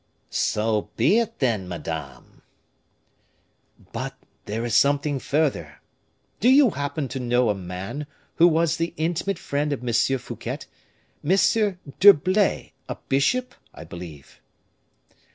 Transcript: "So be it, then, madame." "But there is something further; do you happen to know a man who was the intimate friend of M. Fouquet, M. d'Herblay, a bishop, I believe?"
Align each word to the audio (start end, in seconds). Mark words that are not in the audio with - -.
"So 0.31 0.89
be 0.97 1.19
it, 1.19 1.37
then, 1.37 1.67
madame." 1.67 2.41
"But 3.91 4.15
there 4.45 4.65
is 4.65 4.73
something 4.73 5.19
further; 5.19 5.79
do 6.39 6.49
you 6.49 6.71
happen 6.71 7.07
to 7.09 7.19
know 7.19 7.49
a 7.49 7.53
man 7.53 8.07
who 8.37 8.47
was 8.47 8.77
the 8.77 8.95
intimate 8.97 9.37
friend 9.37 9.71
of 9.71 9.87
M. 9.87 9.93
Fouquet, 10.17 10.57
M. 11.23 11.29
d'Herblay, 11.99 12.71
a 12.89 12.95
bishop, 13.09 13.53
I 13.75 13.83
believe?" 13.83 14.41